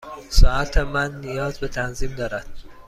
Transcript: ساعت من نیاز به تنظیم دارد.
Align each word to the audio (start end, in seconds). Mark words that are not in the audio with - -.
ساعت 0.29 0.77
من 0.77 1.19
نیاز 1.21 1.59
به 1.59 1.67
تنظیم 1.67 2.15
دارد. 2.15 2.45